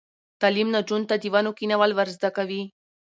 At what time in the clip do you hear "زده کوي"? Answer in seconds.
2.15-2.61